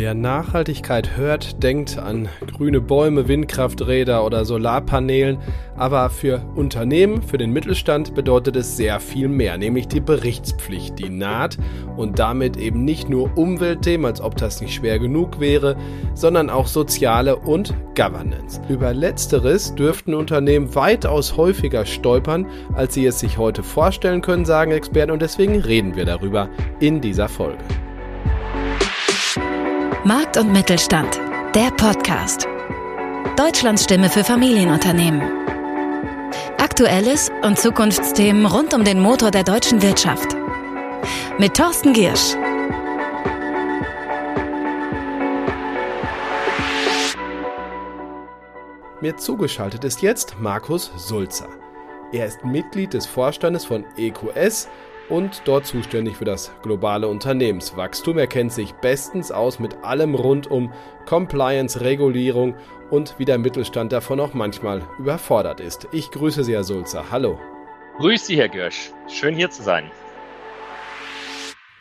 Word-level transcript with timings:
Wer 0.00 0.14
Nachhaltigkeit 0.14 1.18
hört, 1.18 1.62
denkt 1.62 1.98
an 1.98 2.30
grüne 2.56 2.80
Bäume, 2.80 3.28
Windkrafträder 3.28 4.24
oder 4.24 4.46
Solarpanelen, 4.46 5.36
aber 5.76 6.08
für 6.08 6.40
Unternehmen, 6.54 7.20
für 7.20 7.36
den 7.36 7.52
Mittelstand 7.52 8.14
bedeutet 8.14 8.56
es 8.56 8.78
sehr 8.78 8.98
viel 8.98 9.28
mehr, 9.28 9.58
nämlich 9.58 9.88
die 9.88 10.00
Berichtspflicht, 10.00 10.98
die 10.98 11.10
naht 11.10 11.58
und 11.98 12.18
damit 12.18 12.56
eben 12.56 12.82
nicht 12.82 13.10
nur 13.10 13.36
Umweltthemen, 13.36 14.06
als 14.06 14.22
ob 14.22 14.38
das 14.38 14.62
nicht 14.62 14.72
schwer 14.72 14.98
genug 14.98 15.38
wäre, 15.38 15.76
sondern 16.14 16.48
auch 16.48 16.66
soziale 16.66 17.36
und 17.36 17.74
Governance. 17.94 18.58
Über 18.70 18.94
letzteres 18.94 19.74
dürften 19.74 20.14
Unternehmen 20.14 20.74
weitaus 20.74 21.36
häufiger 21.36 21.84
stolpern, 21.84 22.46
als 22.72 22.94
sie 22.94 23.04
es 23.04 23.20
sich 23.20 23.36
heute 23.36 23.62
vorstellen 23.62 24.22
können, 24.22 24.46
sagen 24.46 24.72
Experten 24.72 25.10
und 25.10 25.20
deswegen 25.20 25.60
reden 25.60 25.94
wir 25.94 26.06
darüber 26.06 26.48
in 26.80 27.02
dieser 27.02 27.28
Folge. 27.28 27.58
Markt 30.04 30.38
und 30.38 30.50
Mittelstand, 30.50 31.20
der 31.54 31.70
Podcast. 31.72 32.48
Deutschlands 33.36 33.84
Stimme 33.84 34.08
für 34.08 34.24
Familienunternehmen. 34.24 35.20
Aktuelles 36.56 37.30
und 37.42 37.58
Zukunftsthemen 37.58 38.46
rund 38.46 38.72
um 38.72 38.82
den 38.82 38.98
Motor 38.98 39.30
der 39.30 39.44
deutschen 39.44 39.82
Wirtschaft. 39.82 40.34
Mit 41.38 41.54
Thorsten 41.54 41.92
Giersch. 41.92 42.34
Mir 49.02 49.18
zugeschaltet 49.18 49.84
ist 49.84 50.00
jetzt 50.00 50.40
Markus 50.40 50.90
Sulzer. 50.96 51.48
Er 52.12 52.24
ist 52.24 52.42
Mitglied 52.42 52.94
des 52.94 53.04
Vorstandes 53.04 53.66
von 53.66 53.84
EQS 53.98 54.66
und 55.10 55.42
dort 55.44 55.66
zuständig 55.66 56.16
für 56.16 56.24
das 56.24 56.52
globale 56.62 57.08
Unternehmenswachstum. 57.08 58.16
Er 58.16 58.26
kennt 58.26 58.52
sich 58.52 58.72
bestens 58.72 59.30
aus 59.30 59.58
mit 59.58 59.84
allem 59.84 60.14
rund 60.14 60.50
um 60.50 60.72
Compliance, 61.06 61.80
Regulierung 61.80 62.54
und 62.90 63.16
wie 63.18 63.24
der 63.24 63.38
Mittelstand 63.38 63.92
davon 63.92 64.20
auch 64.20 64.32
manchmal 64.32 64.82
überfordert 64.98 65.60
ist. 65.60 65.88
Ich 65.92 66.10
grüße 66.10 66.44
Sie, 66.44 66.52
Herr 66.52 66.64
Sulzer. 66.64 67.10
Hallo. 67.10 67.38
Grüß 67.98 68.26
Sie, 68.26 68.36
Herr 68.36 68.48
Görsch. 68.48 68.92
Schön 69.08 69.34
hier 69.34 69.50
zu 69.50 69.62
sein. 69.62 69.90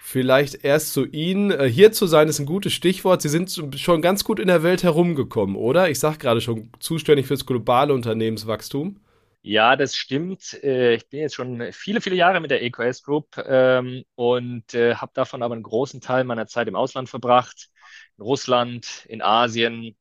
Vielleicht 0.02 0.66
erst 0.66 0.94
zu 0.94 1.06
Ihnen. 1.06 1.52
Äh, 1.52 1.70
hier 1.70 1.92
zu 1.92 2.08
sein 2.08 2.28
ist 2.30 2.40
ein 2.40 2.48
gutes 2.48 2.74
Stichwort. 2.74 3.22
Sie 3.22 3.30
sind 3.30 3.54
schon 3.76 4.02
ganz 4.02 4.24
gut 4.24 4.40
in 4.40 4.48
der 4.48 4.64
Welt 4.64 4.82
herumgekommen, 4.82 5.56
oder? 5.56 5.90
Ich 5.92 6.00
sage 6.00 6.18
gerade 6.18 6.42
schon 6.42 6.72
zuständig 6.80 7.28
fürs 7.28 7.46
globale 7.46 7.94
Unternehmenswachstum. 7.94 8.96
Ja, 9.42 9.76
das 9.78 9.96
stimmt. 9.96 10.62
Äh, 10.64 10.96
ich 10.96 11.08
bin 11.08 11.22
jetzt 11.22 11.36
schon 11.36 11.72
viele, 11.72 12.02
viele 12.02 12.16
Jahre 12.16 12.42
mit 12.42 12.52
der 12.52 12.62
EQS 12.62 13.04
Group 13.04 13.38
ähm, 13.38 14.04
und 14.16 14.74
äh, 14.74 14.96
habe 14.96 15.12
davon 15.14 15.44
aber 15.44 15.54
einen 15.54 15.64
großen 15.64 16.02
Teil 16.02 16.26
meiner 16.26 16.48
Zeit 16.48 16.68
im 16.68 16.76
Ausland 16.76 17.10
verbracht. 17.10 17.70
In 18.18 18.24
Russland, 18.24 19.06
in 19.08 19.22
Asien, 19.22 19.96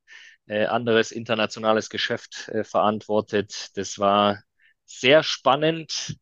äh, 0.47 0.65
anderes 0.65 1.11
internationales 1.11 1.89
Geschäft 1.89 2.51
verantwortet. 2.63 3.69
Das 3.75 3.97
war 3.97 4.39
sehr 4.85 5.21
spannend, 5.21 6.17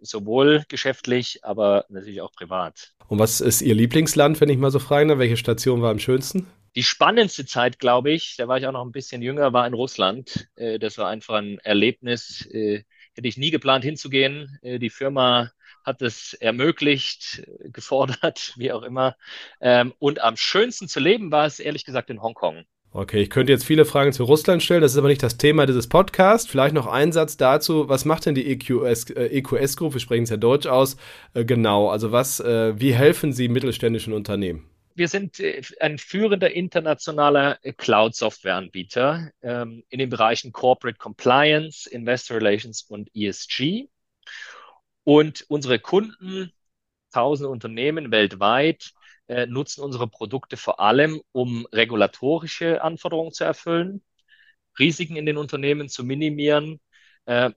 sowohl 0.00 0.62
geschäftlich, 0.68 1.40
aber 1.42 1.84
natürlich 1.88 2.20
auch 2.20 2.30
privat. 2.30 2.92
Und 3.08 3.18
was 3.18 3.40
ist 3.40 3.60
Ihr 3.60 3.74
Lieblingsland, 3.74 4.40
wenn 4.40 4.48
ich 4.48 4.58
mal 4.58 4.70
so 4.70 4.78
fragen 4.78 5.08
darf? 5.08 5.18
Welche 5.18 5.36
Station 5.36 5.82
war 5.82 5.90
am 5.90 5.98
schönsten? 5.98 6.46
Die 6.74 6.82
spannendste 6.82 7.44
Zeit, 7.44 7.78
glaube 7.78 8.10
ich, 8.12 8.36
da 8.36 8.48
war 8.48 8.58
ich 8.58 8.66
auch 8.66 8.72
noch 8.72 8.84
ein 8.84 8.92
bisschen 8.92 9.20
jünger, 9.20 9.52
war 9.52 9.66
in 9.66 9.74
Russland. 9.74 10.48
Äh, 10.56 10.78
das 10.78 10.98
war 10.98 11.08
einfach 11.08 11.34
ein 11.34 11.58
Erlebnis. 11.58 12.46
Äh, 12.50 12.84
hätte 13.14 13.28
ich 13.28 13.36
nie 13.36 13.50
geplant 13.50 13.84
hinzugehen. 13.84 14.58
Äh, 14.62 14.78
die 14.78 14.90
Firma 14.90 15.50
hat 15.84 16.00
es 16.00 16.34
ermöglicht, 16.34 17.42
gefordert, 17.64 18.54
wie 18.56 18.72
auch 18.72 18.82
immer. 18.82 19.16
Ähm, 19.60 19.92
und 19.98 20.20
am 20.22 20.36
schönsten 20.36 20.88
zu 20.88 21.00
leben 21.00 21.30
war 21.30 21.46
es 21.46 21.58
ehrlich 21.58 21.84
gesagt 21.84 22.08
in 22.08 22.22
Hongkong. 22.22 22.64
Okay, 22.94 23.22
ich 23.22 23.30
könnte 23.30 23.52
jetzt 23.52 23.64
viele 23.64 23.86
Fragen 23.86 24.12
zu 24.12 24.24
Russland 24.24 24.62
stellen, 24.62 24.82
das 24.82 24.92
ist 24.92 24.98
aber 24.98 25.08
nicht 25.08 25.22
das 25.22 25.38
Thema 25.38 25.64
dieses 25.64 25.88
Podcasts. 25.88 26.50
Vielleicht 26.50 26.74
noch 26.74 26.86
ein 26.86 27.10
Satz 27.10 27.38
dazu, 27.38 27.88
was 27.88 28.04
macht 28.04 28.26
denn 28.26 28.34
die 28.34 28.50
EQS, 28.50 29.10
äh, 29.10 29.38
EQS 29.38 29.78
Group, 29.78 29.94
wir 29.94 30.00
sprechen 30.00 30.24
es 30.24 30.30
ja 30.30 30.36
Deutsch 30.36 30.66
aus, 30.66 30.98
äh, 31.32 31.46
genau, 31.46 31.88
also 31.88 32.12
was, 32.12 32.38
äh, 32.40 32.78
wie 32.78 32.92
helfen 32.92 33.32
Sie 33.32 33.48
mittelständischen 33.48 34.12
Unternehmen? 34.12 34.68
Wir 34.94 35.08
sind 35.08 35.40
äh, 35.40 35.62
ein 35.80 35.98
führender 35.98 36.52
internationaler 36.52 37.58
äh, 37.62 37.72
Cloud-Software-Anbieter 37.72 39.30
ähm, 39.42 39.84
in 39.88 39.98
den 39.98 40.10
Bereichen 40.10 40.52
Corporate 40.52 40.98
Compliance, 40.98 41.88
Investor 41.88 42.36
Relations 42.38 42.82
und 42.82 43.10
ESG. 43.14 43.88
Und 45.04 45.44
unsere 45.48 45.78
Kunden, 45.78 46.52
tausende 47.12 47.50
Unternehmen 47.50 48.10
weltweit, 48.10 48.92
äh, 49.28 49.46
nutzen 49.46 49.82
unsere 49.82 50.08
Produkte 50.08 50.56
vor 50.56 50.80
allem, 50.80 51.22
um 51.32 51.66
regulatorische 51.72 52.82
Anforderungen 52.82 53.32
zu 53.32 53.44
erfüllen, 53.44 54.02
Risiken 54.78 55.16
in 55.16 55.26
den 55.26 55.36
Unternehmen 55.36 55.88
zu 55.88 56.04
minimieren, 56.04 56.80
äh, 57.26 57.50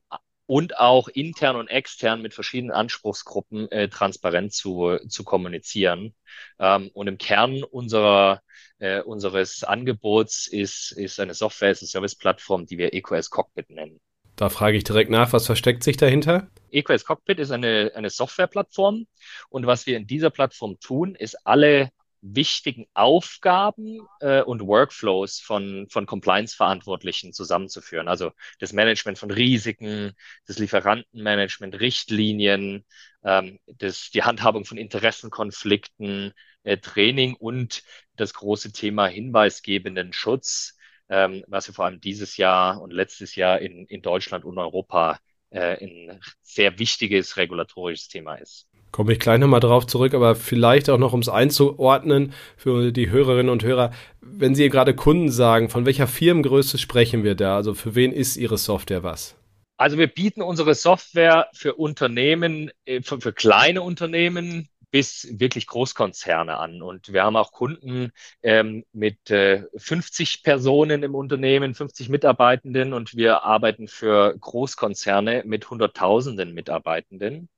und 0.48 0.78
auch 0.78 1.08
intern 1.08 1.56
und 1.56 1.68
extern 1.68 2.22
mit 2.22 2.34
verschiedenen 2.34 2.72
Anspruchsgruppen 2.72 3.72
äh, 3.72 3.90
transparent 3.90 4.54
zu, 4.54 4.98
zu 5.08 5.24
kommunizieren. 5.24 6.14
Ähm, 6.60 6.92
und 6.94 7.08
im 7.08 7.18
Kern 7.18 7.64
unserer, 7.64 8.42
äh, 8.80 9.02
unseres 9.02 9.64
Angebots 9.64 10.48
ist, 10.48 10.92
ist 10.92 11.20
eine 11.20 11.34
Software, 11.34 11.72
ist 11.72 11.82
eine 11.82 11.90
Service-Plattform, 11.90 12.66
die 12.66 12.78
wir 12.78 12.94
EQS 12.94 13.30
Cockpit 13.30 13.70
nennen. 13.70 14.00
Da 14.36 14.50
frage 14.50 14.78
ich 14.78 14.84
direkt 14.84 15.10
nach, 15.10 15.32
was 15.32 15.46
versteckt 15.46 15.84
sich 15.84 15.96
dahinter? 15.96 16.50
EQS 16.72 17.06
Cockpit 17.06 17.40
ist 17.40 17.52
eine, 17.52 17.94
eine 17.96 18.10
Softwareplattform 18.10 19.08
und 19.50 19.66
was 19.66 19.86
wir 19.86 19.96
in 19.96 20.08
dieser 20.08 20.30
Plattform 20.30 20.78
tun, 20.80 21.16
ist 21.16 21.48
alle 21.48 21.90
wichtigen 22.34 22.88
Aufgaben 22.94 24.00
äh, 24.20 24.42
und 24.42 24.62
Workflows 24.62 25.40
von, 25.40 25.88
von 25.90 26.06
Compliance-Verantwortlichen 26.06 27.34
zusammenzuführen. 27.34 28.08
Also 28.08 28.32
das 28.60 28.74
Management 28.74 29.20
von 29.20 29.32
Risiken, 29.32 30.14
das 30.48 30.58
Lieferantenmanagement, 30.58 31.80
Richtlinien, 31.80 32.84
ähm, 33.24 33.60
das, 33.68 34.10
die 34.12 34.24
Handhabung 34.24 34.66
von 34.66 34.78
Interessenkonflikten, 34.78 36.34
äh, 36.64 36.78
Training 36.78 37.36
und 37.36 37.84
das 38.16 38.34
große 38.34 38.72
Thema 38.72 39.08
hinweisgebenden 39.08 40.14
Schutz, 40.14 40.78
ähm, 41.10 41.44
was 41.48 41.68
wir 41.68 41.76
vor 41.76 41.86
allem 41.86 42.02
dieses 42.02 42.38
Jahr 42.38 42.82
und 42.82 42.92
letztes 42.92 43.36
Jahr 43.36 43.60
in, 43.60 43.86
in 43.86 44.02
Deutschland 44.02 44.46
und 44.46 44.58
Europa 44.58 45.20
äh, 45.52 45.84
ein 45.84 46.20
sehr 46.42 46.80
wichtiges 46.80 47.38
regulatorisches 47.38 48.08
Thema 48.08 48.36
ist. 48.36 48.68
Komme 48.92 49.14
ich 49.14 49.20
gleich 49.20 49.40
nochmal 49.40 49.60
drauf 49.60 49.88
zurück, 49.88 50.14
aber 50.14 50.36
vielleicht 50.36 50.90
auch 50.90 50.98
noch, 50.98 51.14
um 51.14 51.20
es 51.20 51.30
einzuordnen 51.30 52.34
für 52.56 52.92
die 52.92 53.10
Hörerinnen 53.10 53.50
und 53.50 53.64
Hörer. 53.64 53.92
Wenn 54.22 54.56
Sie 54.56 54.70
gerade 54.70 54.96
Kunden 54.96 55.30
sagen, 55.30 55.70
von 55.70 55.86
welcher 55.86 56.08
Firmengröße 56.08 56.78
sprechen 56.78 57.24
wir 57.24 57.36
da? 57.36 57.56
Also 57.56 57.74
für 57.74 57.96
wen 57.96 58.14
ist 58.14 58.38
Ihre 58.38 58.58
Software 58.58 59.04
was? 59.04 59.36
Also 59.78 59.98
wir 59.98 60.08
bieten 60.08 60.42
unsere 60.42 60.74
Software 60.74 61.50
für 61.54 61.76
Unternehmen, 61.76 62.72
äh, 62.86 63.02
für, 63.02 63.20
für 63.20 63.34
kleine 63.34 63.82
Unternehmen 63.82 64.70
bis 64.96 65.28
wirklich 65.30 65.68
Großkonzerne 65.68 66.58
an. 66.58 66.82
Und 66.82 67.12
wir 67.12 67.24
haben 67.24 67.36
auch 67.36 67.52
Kunden 67.52 68.14
ähm, 68.44 68.86
mit 68.94 69.30
äh, 69.30 69.64
50 69.76 70.42
Personen 70.42 71.04
im 71.04 71.16
Unternehmen, 71.16 71.76
50 71.76 72.08
Mitarbeitenden 72.08 72.94
und 72.94 73.14
wir 73.18 73.44
arbeiten 73.44 73.90
für 73.90 74.38
Großkonzerne 74.40 75.44
mit 75.46 75.70
Hunderttausenden 75.70 76.54
Mitarbeitenden. 76.54 77.50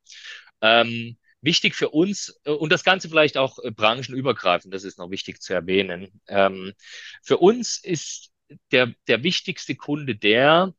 Ähm, 0.61 1.17
Wichtig 1.41 1.75
für 1.75 1.89
uns 1.89 2.39
äh, 2.45 2.51
und 2.51 2.71
das 2.71 2.83
Ganze 2.83 3.09
vielleicht 3.09 3.37
auch 3.37 3.59
äh, 3.59 3.71
branchenübergreifend, 3.71 4.73
das 4.73 4.83
ist 4.83 4.97
noch 4.97 5.11
wichtig 5.11 5.41
zu 5.41 5.53
erwähnen. 5.53 6.21
Ähm, 6.27 6.73
für 7.23 7.37
uns 7.37 7.77
ist 7.83 8.31
der, 8.71 8.93
der 9.07 9.23
wichtigste 9.23 9.75
Kunde 9.75 10.15
der, 10.15 10.73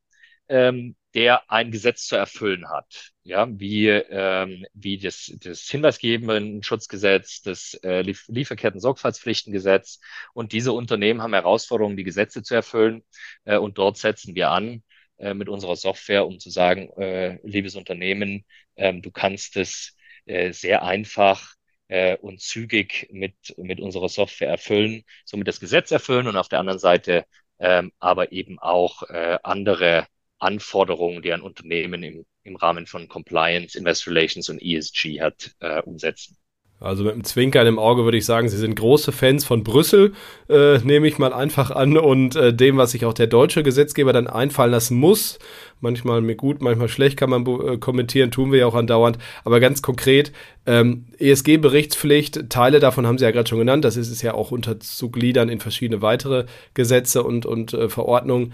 ähm, 0.49 0.97
der 1.15 1.51
ein 1.51 1.71
Gesetz 1.71 2.07
zu 2.07 2.17
erfüllen 2.17 2.69
hat. 2.69 3.13
Ja, 3.23 3.47
wie, 3.51 3.89
ähm, 3.89 4.67
wie 4.75 4.99
das, 4.99 5.33
das 5.39 5.63
hinweisgebenden 5.63 6.63
Schutzgesetz, 6.63 7.43
das 7.43 7.75
äh, 7.83 8.03
Lieferketten-Sorgfaltspflichtengesetz. 8.03 10.01
Und 10.35 10.53
diese 10.53 10.73
Unternehmen 10.73 11.23
haben 11.23 11.35
Herausforderungen, 11.35 11.97
die 11.97 12.05
Gesetze 12.05 12.43
zu 12.43 12.55
erfüllen. 12.55 13.05
Äh, 13.45 13.59
und 13.59 13.79
dort 13.79 13.97
setzen 13.99 14.35
wir 14.35 14.51
an 14.51 14.83
äh, 15.19 15.35
mit 15.35 15.49
unserer 15.49 15.77
Software, 15.77 16.27
um 16.27 16.39
zu 16.39 16.51
sagen, 16.51 16.91
äh, 16.99 17.39
liebes 17.43 17.77
Unternehmen, 17.77 18.45
äh, 18.77 18.95
du 18.95 19.11
kannst 19.11 19.57
es 19.57 19.97
äh, 20.27 20.53
sehr 20.53 20.83
einfach 20.85 21.55
äh, 21.89 22.17
und 22.19 22.41
zügig 22.41 23.09
mit, 23.13 23.35
mit 23.59 23.81
unserer 23.81 24.09
Software 24.09 24.49
erfüllen, 24.49 25.05
somit 25.25 25.49
das 25.49 25.61
Gesetz 25.61 25.91
erfüllen 25.91 26.27
und 26.27 26.37
auf 26.37 26.49
der 26.49 26.61
anderen 26.61 26.79
Seite 26.79 27.25
ähm, 27.59 27.93
aber 27.99 28.33
eben 28.33 28.59
auch 28.59 29.03
äh, 29.05 29.39
andere 29.43 30.07
Anforderungen, 30.39 31.23
die 31.23 31.33
ein 31.33 31.43
Unternehmen 31.43 32.03
im, 32.03 32.27
im 32.45 32.57
Rahmen 32.57 32.87
von 32.87 33.09
Compliance, 33.09 33.77
Investor 33.77 34.13
Relations 34.15 34.49
und 34.49 34.63
ESG 34.63 35.21
hat, 35.21 35.55
äh, 35.61 35.83
umsetzen. 35.83 36.38
Also 36.81 37.03
mit 37.03 37.15
einem 37.15 37.25
Zwinkern 37.25 37.67
im 37.67 37.79
Auge 37.79 38.05
würde 38.05 38.19
ich 38.19 38.25
sagen, 38.25 38.49
Sie 38.49 38.57
sind 38.57 38.77
große 38.77 39.11
Fans 39.11 39.45
von 39.45 39.65
Brüssel, 39.65 40.13
äh, 40.49 40.79
nehme 40.79 41.09
ich 41.09 41.19
mal 41.19 41.33
einfach 41.33 41.73
an, 41.73 41.99
und 41.99 42.37
äh, 42.37 42.55
dem, 42.55 42.77
was 42.77 42.93
sich 42.93 43.05
auch 43.05 43.15
der 43.15 43.27
deutsche 43.27 43.65
Gesetzgeber 43.65 44.13
dann 44.13 44.29
einfallen 44.29 44.71
lassen 44.71 44.97
muss. 44.97 45.41
Manchmal 45.81 46.23
gut, 46.37 46.63
manchmal 46.63 46.89
schlecht 46.89 47.17
kann 47.17 47.31
man 47.31 47.45
äh, 47.47 47.79
kommentieren, 47.79 48.31
tun 48.31 48.53
wir 48.53 48.61
ja 48.61 48.67
auch 48.67 48.77
andauernd. 48.77 49.19
Aber 49.45 49.59
ganz 49.59 49.83
konkret, 49.83 50.31
ähm, 50.67 51.07
ESG-Berichtspflicht, 51.19 52.49
Teile 52.49 52.79
davon 52.79 53.09
haben 53.09 53.19
Sie 53.19 53.25
ja 53.25 53.33
gerade 53.33 53.49
schon 53.49 53.59
genannt, 53.59 53.85
das 53.85 53.97
ist 53.97 54.11
es 54.11 54.23
ja 54.23 54.35
auch 54.35 54.53
unterzugliedern 54.53 55.49
in 55.49 55.59
verschiedene 55.59 56.01
weitere 56.01 56.45
Gesetze 56.75 57.25
und, 57.25 57.45
und 57.45 57.73
äh, 57.75 57.89
Verordnungen 57.89 58.53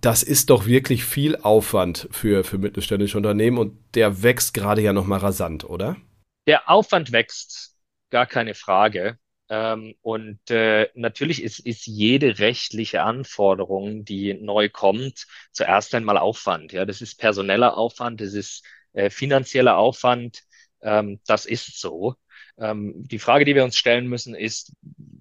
das 0.00 0.22
ist 0.22 0.50
doch 0.50 0.66
wirklich 0.66 1.02
viel 1.02 1.36
Aufwand 1.36 2.08
für, 2.10 2.44
für 2.44 2.58
mittelständische 2.58 3.16
Unternehmen 3.16 3.56
und 3.56 3.72
der 3.94 4.22
wächst 4.22 4.52
gerade 4.52 4.82
ja 4.82 4.92
nochmal 4.92 5.20
rasant, 5.20 5.64
oder? 5.64 5.96
Der 6.46 6.68
Aufwand 6.70 7.12
wächst, 7.12 7.76
gar 8.10 8.26
keine 8.26 8.54
Frage. 8.54 9.18
Ähm, 9.48 9.94
und 10.02 10.38
äh, 10.50 10.88
natürlich 10.94 11.42
ist, 11.42 11.58
ist 11.60 11.86
jede 11.86 12.38
rechtliche 12.38 13.02
Anforderung, 13.02 14.04
die 14.04 14.34
neu 14.34 14.68
kommt, 14.70 15.26
zuerst 15.52 15.94
einmal 15.94 16.18
Aufwand. 16.18 16.72
Ja, 16.72 16.84
das 16.86 17.00
ist 17.02 17.18
personeller 17.18 17.76
Aufwand, 17.76 18.20
das 18.20 18.32
ist 18.34 18.64
äh, 18.92 19.10
finanzieller 19.10 19.76
Aufwand. 19.76 20.42
Ähm, 20.82 21.20
das 21.26 21.44
ist 21.46 21.78
so. 21.80 22.14
Ähm, 22.58 22.94
die 23.08 23.18
Frage, 23.18 23.44
die 23.44 23.54
wir 23.54 23.64
uns 23.64 23.76
stellen 23.76 24.06
müssen, 24.08 24.34
ist, 24.34 24.72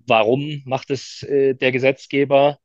warum 0.05 0.61
macht 0.65 0.89
es 0.91 1.23
äh, 1.23 1.53
der 1.55 1.71
Gesetzgeber? 1.71 2.59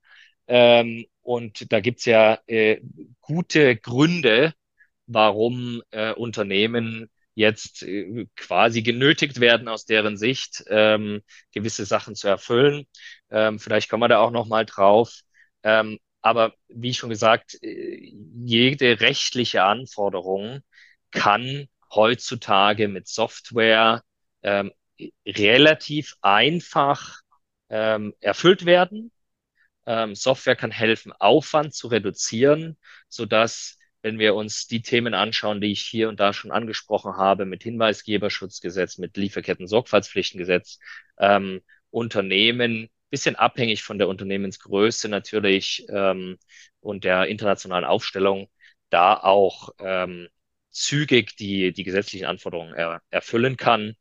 Ähm, 0.46 1.06
und 1.22 1.72
da 1.72 1.80
gibt's 1.80 2.04
ja 2.04 2.38
äh, 2.46 2.80
gute 3.20 3.76
Gründe, 3.76 4.54
warum 5.06 5.82
äh, 5.90 6.12
Unternehmen 6.12 7.10
jetzt 7.38 7.82
äh, 7.84 8.26
quasi 8.36 8.82
genötigt 8.82 9.40
werden, 9.40 9.68
aus 9.68 9.86
deren 9.86 10.16
Sicht 10.16 10.64
ähm, 10.68 11.22
gewisse 11.52 11.84
Sachen 11.86 12.14
zu 12.16 12.28
erfüllen. 12.28 12.86
Ähm, 13.30 13.58
vielleicht 13.60 13.88
kommen 13.88 14.02
wir 14.02 14.08
da 14.08 14.18
auch 14.18 14.32
noch 14.32 14.46
mal 14.46 14.66
drauf. 14.66 15.20
Ähm, 15.62 15.98
aber 16.20 16.54
wie 16.68 16.94
schon 16.94 17.10
gesagt, 17.10 17.56
äh, 17.62 18.12
jede 18.44 19.00
rechtliche 19.00 19.62
Anforderung 19.62 20.60
kann 21.12 21.68
heutzutage 21.94 22.88
mit 22.88 23.06
Software 23.08 24.02
ähm, 24.42 24.72
relativ 25.26 26.16
einfach 26.20 27.20
ähm, 27.70 28.14
erfüllt 28.20 28.66
werden. 28.66 29.12
Ähm, 29.86 30.14
Software 30.16 30.56
kann 30.56 30.70
helfen, 30.72 31.12
Aufwand 31.12 31.74
zu 31.74 31.88
reduzieren, 31.88 32.76
so 33.08 33.26
dass 33.26 33.77
wenn 34.02 34.18
wir 34.18 34.34
uns 34.34 34.66
die 34.66 34.82
Themen 34.82 35.14
anschauen, 35.14 35.60
die 35.60 35.72
ich 35.72 35.82
hier 35.82 36.08
und 36.08 36.20
da 36.20 36.32
schon 36.32 36.50
angesprochen 36.52 37.16
habe, 37.16 37.46
mit 37.46 37.62
Hinweisgeberschutzgesetz, 37.62 38.98
mit 38.98 39.16
Lieferketten-Sorgfaltspflichtengesetz, 39.16 40.78
ähm, 41.18 41.60
Unternehmen, 41.90 42.88
bisschen 43.10 43.36
abhängig 43.36 43.82
von 43.82 43.98
der 43.98 44.08
Unternehmensgröße 44.08 45.08
natürlich 45.08 45.86
ähm, 45.88 46.38
und 46.80 47.04
der 47.04 47.26
internationalen 47.26 47.84
Aufstellung, 47.84 48.48
da 48.90 49.14
auch 49.14 49.70
ähm, 49.80 50.28
zügig 50.70 51.36
die, 51.36 51.72
die 51.72 51.84
gesetzlichen 51.84 52.26
Anforderungen 52.26 52.74
er, 52.74 53.02
erfüllen 53.10 53.56
kann 53.56 53.96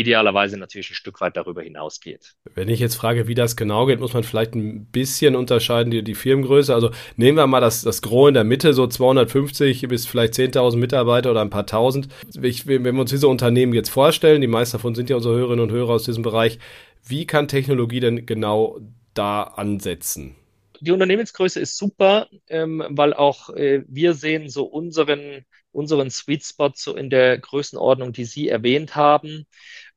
idealerweise 0.00 0.56
natürlich 0.56 0.90
ein 0.90 0.94
Stück 0.94 1.20
weit 1.20 1.36
darüber 1.36 1.62
hinausgeht. 1.62 2.34
Wenn 2.54 2.68
ich 2.68 2.80
jetzt 2.80 2.94
frage, 2.94 3.28
wie 3.28 3.34
das 3.34 3.56
genau 3.56 3.86
geht, 3.86 4.00
muss 4.00 4.14
man 4.14 4.24
vielleicht 4.24 4.54
ein 4.54 4.86
bisschen 4.86 5.36
unterscheiden, 5.36 5.90
die, 5.90 6.02
die 6.02 6.14
Firmengröße. 6.14 6.74
Also 6.74 6.90
nehmen 7.16 7.38
wir 7.38 7.46
mal 7.46 7.60
das, 7.60 7.82
das 7.82 8.02
Gros 8.02 8.28
in 8.28 8.34
der 8.34 8.44
Mitte, 8.44 8.72
so 8.74 8.86
250 8.86 9.86
bis 9.88 10.06
vielleicht 10.06 10.34
10.000 10.34 10.76
Mitarbeiter 10.76 11.30
oder 11.30 11.42
ein 11.42 11.50
paar 11.50 11.66
tausend. 11.66 12.08
Ich, 12.40 12.66
wenn 12.66 12.82
wir 12.82 13.00
uns 13.00 13.10
diese 13.10 13.28
Unternehmen 13.28 13.74
jetzt 13.74 13.90
vorstellen, 13.90 14.40
die 14.40 14.46
meisten 14.46 14.78
davon 14.78 14.94
sind 14.94 15.10
ja 15.10 15.16
unsere 15.16 15.36
Hörerinnen 15.36 15.64
und 15.64 15.72
Hörer 15.72 15.90
aus 15.90 16.04
diesem 16.04 16.22
Bereich, 16.22 16.58
wie 17.06 17.26
kann 17.26 17.48
Technologie 17.48 18.00
denn 18.00 18.26
genau 18.26 18.80
da 19.14 19.42
ansetzen? 19.42 20.36
Die 20.80 20.92
Unternehmensgröße 20.92 21.60
ist 21.60 21.76
super, 21.76 22.28
ähm, 22.48 22.82
weil 22.88 23.12
auch 23.12 23.50
äh, 23.50 23.84
wir 23.86 24.14
sehen 24.14 24.48
so 24.48 24.64
unseren, 24.64 25.44
unseren 25.72 26.10
Sweet 26.10 26.42
Spot 26.42 26.72
so 26.74 26.96
in 26.96 27.10
der 27.10 27.38
Größenordnung, 27.38 28.12
die 28.12 28.24
Sie 28.24 28.48
erwähnt 28.48 28.96
haben. 28.96 29.46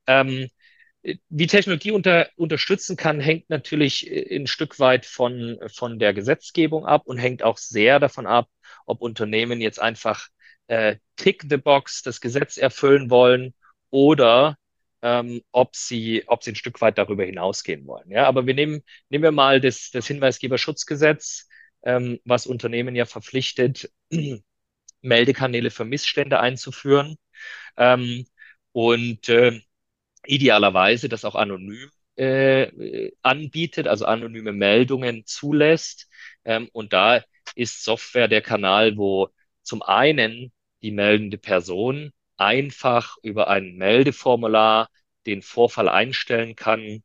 Ähm, 0.07 0.49
wie 1.29 1.47
Technologie 1.47 1.91
unter, 1.91 2.29
unterstützen 2.37 2.95
kann, 2.95 3.19
hängt 3.19 3.49
natürlich 3.49 4.09
äh, 4.09 4.35
ein 4.35 4.47
Stück 4.47 4.79
weit 4.79 5.05
von, 5.05 5.59
von 5.67 5.99
der 5.99 6.13
Gesetzgebung 6.13 6.85
ab 6.85 7.03
und 7.05 7.17
hängt 7.17 7.43
auch 7.43 7.57
sehr 7.57 7.99
davon 7.99 8.25
ab, 8.25 8.49
ob 8.85 9.01
Unternehmen 9.01 9.61
jetzt 9.61 9.79
einfach 9.81 10.27
äh, 10.67 10.97
tick 11.17 11.43
the 11.49 11.57
box 11.57 12.03
das 12.03 12.21
Gesetz 12.21 12.57
erfüllen 12.57 13.09
wollen 13.09 13.53
oder 13.89 14.57
ähm, 15.01 15.41
ob 15.51 15.75
sie, 15.75 16.23
ob 16.27 16.43
sie 16.43 16.51
ein 16.53 16.55
Stück 16.55 16.79
weit 16.81 16.97
darüber 16.97 17.25
hinausgehen 17.25 17.85
wollen. 17.85 18.09
Ja, 18.09 18.25
aber 18.25 18.47
wir 18.47 18.53
nehmen, 18.53 18.81
nehmen 19.09 19.23
wir 19.23 19.31
mal 19.31 19.59
das, 19.59 19.91
das 19.91 20.07
Hinweisgeberschutzgesetz, 20.07 21.49
ähm, 21.83 22.19
was 22.23 22.47
Unternehmen 22.47 22.95
ja 22.95 23.05
verpflichtet, 23.05 23.91
Meldekanäle 25.01 25.71
für 25.71 25.85
Missstände 25.85 26.39
einzuführen. 26.39 27.17
Ähm, 27.77 28.25
und 28.71 29.29
äh, 29.29 29.61
idealerweise 30.25 31.09
das 31.09 31.25
auch 31.25 31.35
anonym 31.35 31.89
äh, 32.15 33.11
anbietet, 33.21 33.87
also 33.87 34.05
anonyme 34.05 34.53
Meldungen 34.53 35.25
zulässt. 35.25 36.09
Ähm, 36.45 36.69
und 36.73 36.93
da 36.93 37.23
ist 37.55 37.83
Software 37.83 38.27
der 38.27 38.41
Kanal, 38.41 38.97
wo 38.97 39.29
zum 39.63 39.81
einen 39.81 40.51
die 40.81 40.91
meldende 40.91 41.37
Person 41.37 42.11
einfach 42.37 43.17
über 43.23 43.47
ein 43.49 43.75
Meldeformular 43.75 44.89
den 45.25 45.41
Vorfall 45.41 45.87
einstellen 45.89 46.55
kann, 46.55 47.03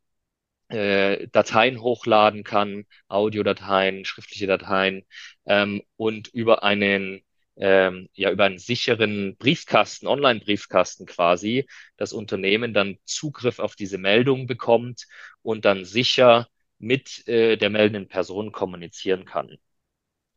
äh, 0.68 1.28
Dateien 1.28 1.80
hochladen 1.80 2.44
kann, 2.44 2.84
Audiodateien, 3.08 4.04
schriftliche 4.04 4.46
Dateien 4.46 5.04
ähm, 5.46 5.82
und 5.96 6.28
über 6.28 6.62
einen 6.62 7.22
ähm, 7.58 8.08
ja 8.14 8.30
über 8.30 8.44
einen 8.44 8.58
sicheren 8.58 9.36
Briefkasten, 9.36 10.06
Online-Briefkasten 10.06 11.06
quasi, 11.06 11.66
das 11.96 12.12
Unternehmen 12.12 12.72
dann 12.74 12.98
Zugriff 13.04 13.58
auf 13.58 13.76
diese 13.76 13.98
Meldung 13.98 14.46
bekommt 14.46 15.06
und 15.42 15.64
dann 15.64 15.84
sicher 15.84 16.48
mit 16.78 17.26
äh, 17.28 17.56
der 17.56 17.70
meldenden 17.70 18.08
Person 18.08 18.52
kommunizieren 18.52 19.24
kann. 19.24 19.56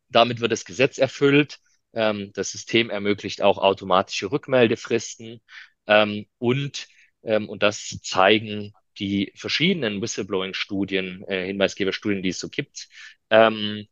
Damit 0.08 0.40
wird 0.40 0.52
das 0.52 0.64
Gesetz 0.64 0.98
erfüllt. 0.98 1.58
Ähm, 1.94 2.32
das 2.34 2.52
System 2.52 2.90
ermöglicht 2.90 3.42
auch 3.42 3.58
automatische 3.58 4.30
Rückmeldefristen 4.32 5.40
ähm, 5.86 6.26
und 6.38 6.88
ähm, 7.22 7.48
und 7.48 7.62
das 7.62 8.00
zeigen 8.02 8.72
die 8.98 9.32
verschiedenen 9.36 10.02
Whistleblowing-Studien, 10.02 11.24
äh, 11.28 11.46
Hinweisgeberstudien, 11.46 12.22
die 12.22 12.30
es 12.30 12.40
so 12.40 12.48
gibt, 12.48 12.88
ähm, 13.30 13.86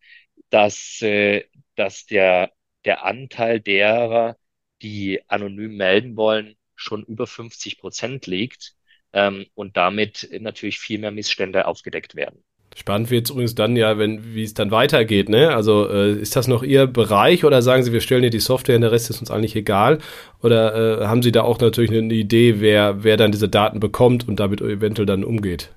dass, 0.50 1.00
äh, 1.02 1.44
dass 1.76 2.06
der 2.06 2.52
der 2.84 3.04
Anteil 3.04 3.60
derer, 3.60 4.36
die 4.82 5.20
anonym 5.28 5.76
melden 5.76 6.16
wollen, 6.16 6.56
schon 6.74 7.04
über 7.04 7.26
50 7.26 7.78
Prozent 7.78 8.26
liegt 8.26 8.74
ähm, 9.12 9.46
und 9.54 9.76
damit 9.76 10.28
natürlich 10.40 10.78
viel 10.78 10.98
mehr 10.98 11.10
Missstände 11.10 11.66
aufgedeckt 11.66 12.14
werden. 12.14 12.42
Spannend 12.76 13.10
wird 13.10 13.26
es 13.26 13.30
übrigens 13.30 13.56
dann 13.56 13.74
ja, 13.74 13.98
wenn 13.98 14.34
wie 14.34 14.44
es 14.44 14.54
dann 14.54 14.70
weitergeht. 14.70 15.28
Ne? 15.28 15.52
Also 15.54 15.90
äh, 15.90 16.12
ist 16.12 16.36
das 16.36 16.46
noch 16.46 16.62
Ihr 16.62 16.86
Bereich 16.86 17.44
oder 17.44 17.62
sagen 17.62 17.82
Sie, 17.82 17.92
wir 17.92 18.00
stellen 18.00 18.22
hier 18.22 18.30
die 18.30 18.38
Software 18.38 18.76
und 18.76 18.82
der 18.82 18.92
Rest 18.92 19.10
ist 19.10 19.20
uns 19.20 19.30
eigentlich 19.30 19.56
egal? 19.56 19.98
Oder 20.40 21.00
äh, 21.00 21.06
haben 21.06 21.22
Sie 21.22 21.32
da 21.32 21.42
auch 21.42 21.58
natürlich 21.58 21.90
eine 21.90 22.14
Idee, 22.14 22.60
wer, 22.60 23.02
wer 23.02 23.16
dann 23.16 23.32
diese 23.32 23.48
Daten 23.48 23.80
bekommt 23.80 24.28
und 24.28 24.38
damit 24.38 24.60
eventuell 24.60 25.06
dann 25.06 25.24
umgeht? 25.24 25.70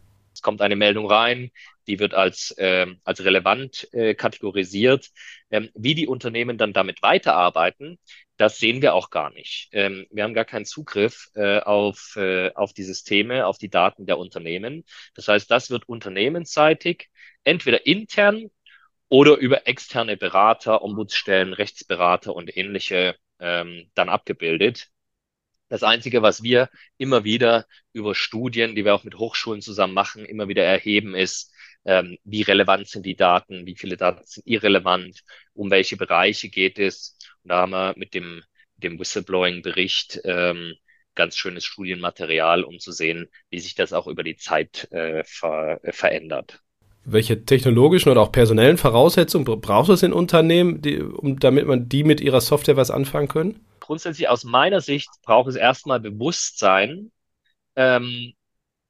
Kommt 0.44 0.62
eine 0.62 0.76
Meldung 0.76 1.08
rein, 1.10 1.50
die 1.88 2.00
wird 2.00 2.14
als, 2.14 2.52
äh, 2.58 2.86
als 3.04 3.24
relevant 3.26 3.88
äh, 3.94 4.14
kategorisiert. 4.14 5.10
Ähm, 5.50 5.70
wie 5.74 5.96
die 5.96 6.08
Unternehmen 6.08 6.58
dann 6.60 6.74
damit 6.74 7.02
weiterarbeiten, 7.02 7.98
das 8.38 8.58
sehen 8.60 8.82
wir 8.82 8.94
auch 8.94 9.10
gar 9.10 9.32
nicht. 9.32 9.70
Ähm, 9.72 10.06
wir 10.12 10.24
haben 10.24 10.34
gar 10.36 10.46
keinen 10.46 10.66
Zugriff 10.66 11.30
äh, 11.36 11.60
auf, 11.60 12.16
äh, 12.18 12.52
auf 12.54 12.74
die 12.74 12.84
Systeme, 12.84 13.48
auf 13.48 13.58
die 13.58 13.70
Daten 13.70 14.06
der 14.06 14.18
Unternehmen. 14.20 14.84
Das 15.16 15.28
heißt, 15.28 15.50
das 15.50 15.70
wird 15.72 15.88
unternehmensseitig 15.90 17.10
entweder 17.44 17.86
intern 17.86 18.52
oder 19.10 19.38
über 19.38 19.68
externe 19.68 20.18
Berater, 20.18 20.82
Ombudsstellen, 20.82 21.54
Rechtsberater 21.54 22.36
und 22.36 22.56
ähnliche 22.58 23.16
ähm, 23.40 23.90
dann 23.96 24.10
abgebildet. 24.10 24.90
Das 25.74 25.82
Einzige, 25.82 26.22
was 26.22 26.44
wir 26.44 26.70
immer 27.00 27.24
wieder 27.24 27.66
über 27.94 28.14
Studien, 28.14 28.76
die 28.76 28.86
wir 28.86 28.94
auch 28.94 29.04
mit 29.04 29.18
Hochschulen 29.18 29.64
zusammen 29.64 29.96
machen, 29.96 30.24
immer 30.24 30.48
wieder 30.48 30.64
erheben, 30.64 31.16
ist, 31.16 31.52
ähm, 31.84 32.20
wie 32.24 32.44
relevant 32.44 32.88
sind 32.88 33.08
die 33.08 33.16
Daten, 33.16 33.66
wie 33.66 33.76
viele 33.76 33.98
Daten 33.98 34.22
sind 34.24 34.46
irrelevant, 34.46 35.24
um 35.56 35.72
welche 35.72 35.98
Bereiche 35.98 36.50
geht 36.50 36.78
es. 36.78 37.18
Und 37.42 37.50
da 37.50 37.62
haben 37.62 37.72
wir 37.72 37.96
mit 37.98 38.14
dem, 38.14 38.44
dem 38.78 39.00
Whistleblowing-Bericht 39.00 40.22
ähm, 40.26 40.76
ganz 41.16 41.38
schönes 41.38 41.66
Studienmaterial, 41.66 42.64
um 42.64 42.78
zu 42.78 42.92
sehen, 42.92 43.28
wie 43.50 43.60
sich 43.60 43.74
das 43.74 43.94
auch 43.94 44.06
über 44.06 44.22
die 44.22 44.36
Zeit 44.36 44.88
äh, 44.92 45.24
ver 45.26 45.80
äh, 45.82 45.92
verändert. 45.92 46.62
Welche 47.04 47.46
technologischen 47.46 48.10
oder 48.10 48.22
auch 48.22 48.32
personellen 48.32 48.78
Voraussetzungen 48.78 49.46
braucht 49.60 49.90
es 49.90 50.04
in 50.04 50.14
Unternehmen, 50.14 50.84
die, 50.84 51.02
um, 51.02 51.40
damit 51.40 51.66
man 51.66 51.90
die 51.90 52.04
mit 52.04 52.22
ihrer 52.22 52.42
Software 52.42 52.78
was 52.78 52.92
anfangen 52.92 53.28
können? 53.28 53.66
Grundsätzlich 53.84 54.30
aus 54.30 54.46
meiner 54.46 54.80
Sicht 54.80 55.10
braucht 55.24 55.50
es 55.50 55.58
erstmal 55.58 56.00
Bewusstsein 56.00 57.12
ähm, 57.76 58.34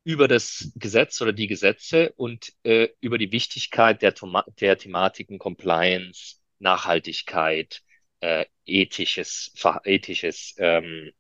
über 0.03 0.27
das 0.27 0.71
Gesetz 0.75 1.19
oder 1.19 1.33
die 1.33 1.47
Gesetze 1.47 2.13
und 2.15 2.53
äh, 2.62 2.89
über 3.01 3.17
die 3.17 3.31
Wichtigkeit 3.31 4.03
der, 4.03 4.13
der 4.59 4.77
Thematiken 4.77 5.39
Compliance, 5.39 6.35
Nachhaltigkeit, 6.59 7.81
äh, 8.19 8.45
ethisches, 8.67 9.51
ethisches 9.83 10.53
ähm, 10.59 11.07
äh, 11.07 11.12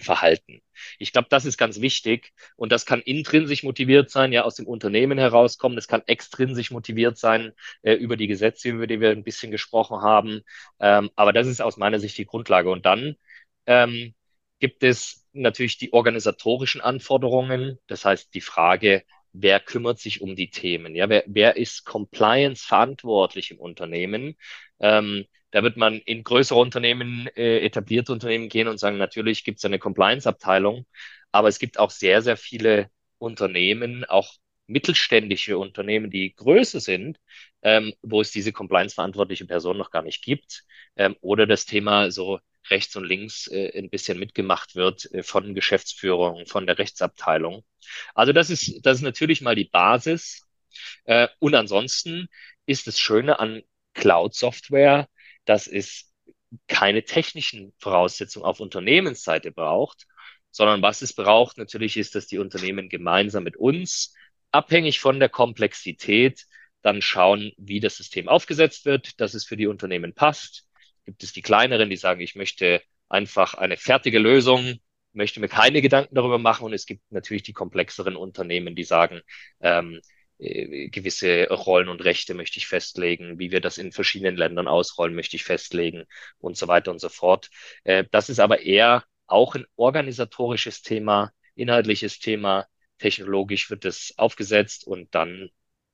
Verhalten. 0.00 0.62
Ich 0.98 1.12
glaube, 1.12 1.28
das 1.30 1.44
ist 1.44 1.56
ganz 1.58 1.80
wichtig 1.80 2.32
und 2.56 2.72
das 2.72 2.86
kann 2.86 3.00
intrinsisch 3.00 3.62
motiviert 3.62 4.10
sein, 4.10 4.32
ja 4.32 4.42
aus 4.42 4.56
dem 4.56 4.66
Unternehmen 4.66 5.18
herauskommen. 5.18 5.76
Das 5.76 5.88
kann 5.88 6.02
extrinsisch 6.06 6.70
motiviert 6.70 7.18
sein 7.18 7.52
äh, 7.82 7.94
über 7.94 8.16
die 8.16 8.26
Gesetze, 8.26 8.70
über 8.70 8.86
die 8.86 9.00
wir 9.00 9.10
ein 9.10 9.24
bisschen 9.24 9.52
gesprochen 9.52 10.02
haben. 10.02 10.42
Ähm, 10.80 11.10
aber 11.14 11.32
das 11.32 11.46
ist 11.46 11.60
aus 11.60 11.76
meiner 11.76 12.00
Sicht 12.00 12.18
die 12.18 12.26
Grundlage. 12.26 12.70
Und 12.70 12.84
dann 12.84 13.16
ähm, 13.66 14.14
gibt 14.60 14.82
es 14.82 15.24
natürlich 15.32 15.78
die 15.78 15.92
organisatorischen 15.92 16.80
Anforderungen. 16.80 17.78
Das 17.86 18.04
heißt, 18.04 18.34
die 18.34 18.40
Frage, 18.40 19.04
wer 19.32 19.60
kümmert 19.60 19.98
sich 20.00 20.20
um 20.20 20.34
die 20.36 20.50
Themen? 20.50 20.94
Ja, 20.94 21.08
wer, 21.08 21.24
wer 21.26 21.56
ist 21.56 21.84
Compliance 21.84 22.66
verantwortlich 22.66 23.50
im 23.50 23.58
Unternehmen? 23.60 24.36
Ähm, 24.80 25.26
da 25.56 25.62
wird 25.62 25.78
man 25.78 26.00
in 26.00 26.22
größere 26.22 26.58
Unternehmen, 26.58 27.28
äh, 27.28 27.60
etablierte 27.60 28.12
Unternehmen 28.12 28.50
gehen 28.50 28.68
und 28.68 28.76
sagen, 28.76 28.98
natürlich 28.98 29.42
gibt 29.42 29.56
es 29.56 29.64
eine 29.64 29.78
Compliance-Abteilung, 29.78 30.84
aber 31.32 31.48
es 31.48 31.58
gibt 31.58 31.78
auch 31.78 31.90
sehr, 31.90 32.20
sehr 32.20 32.36
viele 32.36 32.90
Unternehmen, 33.16 34.04
auch 34.04 34.34
mittelständische 34.66 35.56
Unternehmen, 35.56 36.10
die 36.10 36.34
größer 36.34 36.78
sind, 36.80 37.18
ähm, 37.62 37.94
wo 38.02 38.20
es 38.20 38.32
diese 38.32 38.52
compliance-verantwortliche 38.52 39.46
Person 39.46 39.78
noch 39.78 39.90
gar 39.90 40.02
nicht 40.02 40.22
gibt, 40.22 40.62
ähm, 40.94 41.16
oder 41.22 41.46
das 41.46 41.64
Thema 41.64 42.10
so 42.10 42.38
rechts 42.68 42.94
und 42.94 43.04
links 43.04 43.46
äh, 43.46 43.78
ein 43.78 43.88
bisschen 43.88 44.18
mitgemacht 44.18 44.74
wird 44.74 45.10
äh, 45.14 45.22
von 45.22 45.54
Geschäftsführung, 45.54 46.44
von 46.44 46.66
der 46.66 46.78
Rechtsabteilung. 46.78 47.64
Also 48.14 48.34
das 48.34 48.50
ist, 48.50 48.84
das 48.84 48.98
ist 48.98 49.04
natürlich 49.04 49.40
mal 49.40 49.54
die 49.54 49.64
Basis. 49.64 50.46
Äh, 51.04 51.28
und 51.38 51.54
ansonsten 51.54 52.28
ist 52.66 52.86
das 52.86 53.00
Schöne 53.00 53.38
an 53.40 53.62
Cloud-Software, 53.94 55.08
dass 55.46 55.66
es 55.66 56.12
keine 56.68 57.04
technischen 57.04 57.72
Voraussetzungen 57.78 58.44
auf 58.44 58.60
Unternehmensseite 58.60 59.50
braucht, 59.50 60.06
sondern 60.50 60.82
was 60.82 61.02
es 61.02 61.14
braucht 61.14 61.58
natürlich 61.58 61.96
ist, 61.96 62.14
dass 62.14 62.26
die 62.26 62.38
Unternehmen 62.38 62.88
gemeinsam 62.88 63.44
mit 63.44 63.56
uns, 63.56 64.14
abhängig 64.52 65.00
von 65.00 65.18
der 65.18 65.28
Komplexität, 65.28 66.46
dann 66.82 67.02
schauen, 67.02 67.52
wie 67.56 67.80
das 67.80 67.96
System 67.96 68.28
aufgesetzt 68.28 68.84
wird, 68.84 69.20
dass 69.20 69.34
es 69.34 69.44
für 69.44 69.56
die 69.56 69.66
Unternehmen 69.66 70.14
passt. 70.14 70.68
Gibt 71.04 71.22
es 71.22 71.32
die 71.32 71.42
kleineren, 71.42 71.90
die 71.90 71.96
sagen, 71.96 72.20
ich 72.20 72.36
möchte 72.36 72.80
einfach 73.08 73.54
eine 73.54 73.76
fertige 73.76 74.18
Lösung, 74.18 74.78
möchte 75.12 75.40
mir 75.40 75.48
keine 75.48 75.82
Gedanken 75.82 76.14
darüber 76.14 76.38
machen. 76.38 76.64
Und 76.64 76.72
es 76.72 76.86
gibt 76.86 77.02
natürlich 77.10 77.42
die 77.42 77.52
komplexeren 77.52 78.16
Unternehmen, 78.16 78.76
die 78.76 78.84
sagen, 78.84 79.20
ähm, 79.60 79.96
äh, 79.96 80.00
gewisse 80.38 81.48
Rollen 81.50 81.88
und 81.88 82.04
Rechte 82.04 82.34
möchte 82.34 82.58
ich 82.58 82.66
festlegen, 82.66 83.38
wie 83.38 83.50
wir 83.50 83.60
das 83.60 83.78
in 83.78 83.92
verschiedenen 83.92 84.36
Ländern 84.36 84.68
ausrollen, 84.68 85.14
möchte 85.14 85.36
ich 85.36 85.44
festlegen 85.44 86.04
und 86.38 86.56
so 86.56 86.68
weiter 86.68 86.90
und 86.90 87.00
so 87.00 87.08
fort. 87.08 87.50
Äh, 87.84 88.04
das 88.10 88.28
ist 88.28 88.40
aber 88.40 88.60
eher 88.60 89.04
auch 89.26 89.54
ein 89.54 89.66
organisatorisches 89.76 90.82
Thema, 90.82 91.32
inhaltliches 91.54 92.18
Thema. 92.20 92.66
Technologisch 92.98 93.70
wird 93.70 93.84
es 93.84 94.14
aufgesetzt 94.18 94.86
und 94.86 95.14
dann 95.14 95.50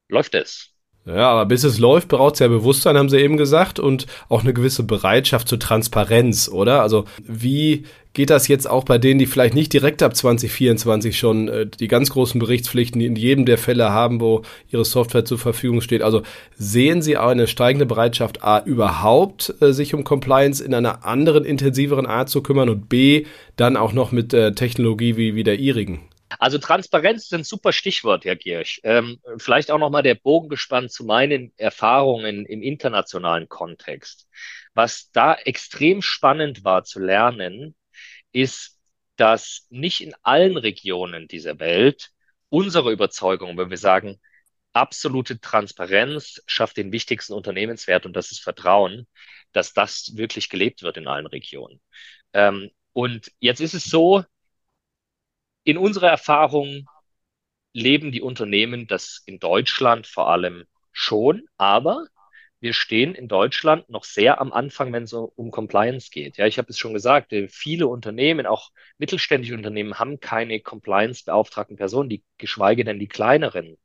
läuft 0.08 0.34
es. 0.34 0.71
Ja, 1.04 1.30
aber 1.30 1.46
bis 1.46 1.64
es 1.64 1.80
läuft, 1.80 2.08
braucht 2.08 2.34
es 2.34 2.40
ja 2.40 2.46
Bewusstsein, 2.46 2.96
haben 2.96 3.08
Sie 3.08 3.18
eben 3.18 3.36
gesagt, 3.36 3.80
und 3.80 4.06
auch 4.28 4.42
eine 4.42 4.54
gewisse 4.54 4.84
Bereitschaft 4.84 5.48
zur 5.48 5.58
Transparenz, 5.58 6.48
oder? 6.48 6.80
Also 6.80 7.06
wie 7.24 7.84
geht 8.12 8.30
das 8.30 8.46
jetzt 8.46 8.70
auch 8.70 8.84
bei 8.84 8.98
denen, 8.98 9.18
die 9.18 9.26
vielleicht 9.26 9.54
nicht 9.54 9.72
direkt 9.72 10.02
ab 10.04 10.14
2024 10.14 11.18
schon 11.18 11.48
äh, 11.48 11.66
die 11.66 11.88
ganz 11.88 12.10
großen 12.10 12.38
Berichtspflichten 12.38 13.00
in 13.00 13.16
jedem 13.16 13.46
der 13.46 13.58
Fälle 13.58 13.90
haben, 13.90 14.20
wo 14.20 14.42
ihre 14.70 14.84
Software 14.84 15.24
zur 15.24 15.38
Verfügung 15.38 15.80
steht? 15.80 16.02
Also 16.02 16.22
sehen 16.56 17.02
Sie 17.02 17.16
eine 17.16 17.48
steigende 17.48 17.86
Bereitschaft, 17.86 18.44
A, 18.44 18.62
überhaupt 18.64 19.54
äh, 19.60 19.72
sich 19.72 19.94
um 19.94 20.04
Compliance 20.04 20.62
in 20.62 20.72
einer 20.72 21.04
anderen, 21.04 21.44
intensiveren 21.44 22.06
Art 22.06 22.28
zu 22.28 22.42
kümmern 22.42 22.68
und 22.68 22.88
B, 22.88 23.24
dann 23.56 23.76
auch 23.76 23.92
noch 23.92 24.12
mit 24.12 24.32
äh, 24.34 24.52
Technologie 24.52 25.16
wie, 25.16 25.34
wie 25.34 25.42
der 25.42 25.58
Ihrigen? 25.58 26.00
Also 26.38 26.58
Transparenz 26.58 27.24
ist 27.24 27.34
ein 27.34 27.44
super 27.44 27.72
Stichwort, 27.72 28.24
Herr 28.24 28.36
Giersch. 28.36 28.80
Ähm, 28.84 29.20
vielleicht 29.38 29.70
auch 29.70 29.78
nochmal 29.78 30.02
der 30.02 30.14
Bogen 30.14 30.48
gespannt 30.48 30.92
zu 30.92 31.04
meinen 31.04 31.52
Erfahrungen 31.56 32.46
im 32.46 32.62
internationalen 32.62 33.48
Kontext. 33.48 34.28
Was 34.74 35.10
da 35.12 35.34
extrem 35.34 36.02
spannend 36.02 36.64
war 36.64 36.84
zu 36.84 37.00
lernen, 37.00 37.74
ist, 38.32 38.78
dass 39.16 39.66
nicht 39.70 40.00
in 40.00 40.14
allen 40.22 40.56
Regionen 40.56 41.28
dieser 41.28 41.58
Welt 41.58 42.10
unsere 42.48 42.92
Überzeugung, 42.92 43.56
wenn 43.56 43.70
wir 43.70 43.78
sagen, 43.78 44.20
absolute 44.72 45.40
Transparenz 45.40 46.42
schafft 46.46 46.76
den 46.76 46.92
wichtigsten 46.92 47.34
Unternehmenswert 47.34 48.06
und 48.06 48.14
das 48.14 48.32
ist 48.32 48.40
Vertrauen, 48.42 49.06
dass 49.52 49.74
das 49.74 50.16
wirklich 50.16 50.48
gelebt 50.48 50.82
wird 50.82 50.96
in 50.96 51.08
allen 51.08 51.26
Regionen. 51.26 51.80
Ähm, 52.32 52.70
und 52.92 53.30
jetzt 53.38 53.60
ist 53.60 53.74
es 53.74 53.84
so, 53.84 54.24
in 55.64 55.78
unserer 55.78 56.08
Erfahrung 56.08 56.86
leben 57.72 58.12
die 58.12 58.22
Unternehmen 58.22 58.86
das 58.86 59.22
in 59.26 59.38
Deutschland 59.38 60.06
vor 60.06 60.28
allem 60.28 60.64
schon, 60.92 61.46
aber 61.56 62.06
wir 62.60 62.74
stehen 62.74 63.16
in 63.16 63.26
Deutschland 63.26 63.90
noch 63.90 64.04
sehr 64.04 64.40
am 64.40 64.52
Anfang, 64.52 64.92
wenn 64.92 65.02
es 65.02 65.12
um 65.12 65.50
Compliance 65.50 66.10
geht. 66.10 66.36
Ja, 66.36 66.46
ich 66.46 66.58
habe 66.58 66.68
es 66.70 66.78
schon 66.78 66.94
gesagt, 66.94 67.32
äh, 67.32 67.48
viele 67.48 67.88
Unternehmen, 67.88 68.46
auch 68.46 68.70
mittelständische 68.98 69.54
Unternehmen, 69.54 69.98
haben 69.98 70.20
keine 70.20 70.60
Compliance-beauftragten 70.60 71.76
Personen, 71.76 72.08
die, 72.08 72.22
geschweige 72.38 72.84
denn 72.84 73.00
die 73.00 73.08
kleineren. 73.08 73.78